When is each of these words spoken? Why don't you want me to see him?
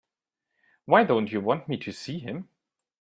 Why 0.85 1.03
don't 1.03 1.31
you 1.31 1.41
want 1.41 1.67
me 1.67 1.77
to 1.77 1.91
see 1.91 2.17
him? 2.17 2.49